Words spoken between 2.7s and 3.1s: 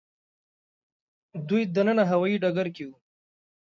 کې وو.